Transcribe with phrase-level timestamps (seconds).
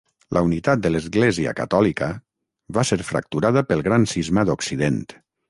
[0.35, 2.07] La unitat de l'Església catòlica
[2.79, 5.01] va ser fracturada pel Gran cisma d'Occident.